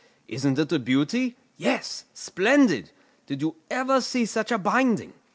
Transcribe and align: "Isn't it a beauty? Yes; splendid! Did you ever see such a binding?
"Isn't 0.27 0.57
it 0.57 0.71
a 0.71 0.79
beauty? 0.79 1.37
Yes; 1.57 2.05
splendid! 2.15 2.89
Did 3.27 3.43
you 3.43 3.57
ever 3.69 4.01
see 4.01 4.25
such 4.25 4.51
a 4.51 4.57
binding? 4.57 5.13